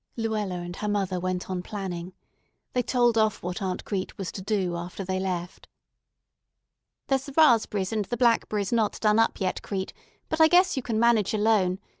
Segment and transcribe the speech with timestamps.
[0.17, 2.11] Luella and her mother went on planning.
[2.73, 5.67] They told off what Aunt Crete was to do after they left.
[7.05, 9.93] "There's the raspberries and blackberries not done up yet, Crete,
[10.27, 11.77] but I guess you can manage alone.